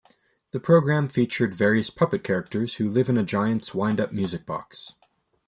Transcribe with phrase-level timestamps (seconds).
[0.49, 4.95] The program featured various puppet characters who live in a Giant's wind-up music box.